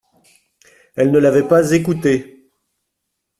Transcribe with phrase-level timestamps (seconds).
[0.95, 2.49] Elles ne l’avaient pas écoutée.